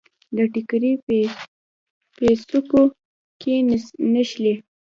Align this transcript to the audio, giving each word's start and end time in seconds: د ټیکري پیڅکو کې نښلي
د 0.35 0.37
ټیکري 0.53 0.91
پیڅکو 2.17 2.83
کې 3.41 3.53
نښلي 4.13 4.53